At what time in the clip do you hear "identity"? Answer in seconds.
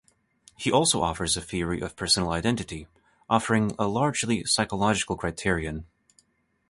2.31-2.87